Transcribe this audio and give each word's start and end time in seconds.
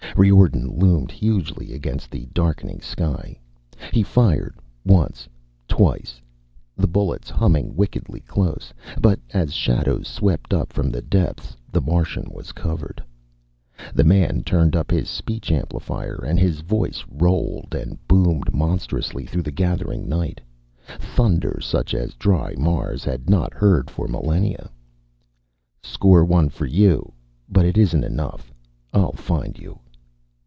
Riordan 0.17 0.67
loomed 0.77 1.09
hugely 1.09 1.73
against 1.73 2.11
the 2.11 2.25
darkening 2.33 2.81
sky. 2.81 3.39
He 3.93 4.03
fired, 4.03 4.53
once, 4.85 5.27
twice, 5.69 6.21
the 6.75 6.85
bullets 6.85 7.29
humming 7.29 7.77
wickedly 7.77 8.19
close, 8.19 8.73
but 8.99 9.19
as 9.33 9.53
shadows 9.53 10.07
swept 10.09 10.53
up 10.53 10.73
from 10.73 10.89
the 10.91 11.01
depths 11.01 11.55
the 11.71 11.79
Martian 11.81 12.27
was 12.29 12.51
covered. 12.51 13.01
The 13.93 14.03
man 14.03 14.43
turned 14.43 14.75
up 14.75 14.91
his 14.91 15.09
speech 15.09 15.49
amplifier 15.49 16.21
and 16.27 16.37
his 16.37 16.59
voice 16.59 17.03
rolled 17.09 17.73
and 17.73 17.97
boomed 18.05 18.53
monstrously 18.53 19.25
through 19.25 19.43
the 19.43 19.49
gathering 19.51 20.09
night, 20.09 20.41
thunder 20.99 21.59
such 21.61 21.93
as 21.95 22.13
dry 22.15 22.53
Mars 22.57 23.05
had 23.05 23.29
not 23.29 23.53
heard 23.53 23.89
for 23.89 24.09
millennia: 24.09 24.69
"Score 25.81 26.25
one 26.25 26.49
for 26.49 26.65
you! 26.65 27.13
But 27.49 27.65
it 27.65 27.77
isn't 27.77 28.03
enough! 28.03 28.53
I'll 28.93 29.13
find 29.13 29.57
you!" 29.57 29.79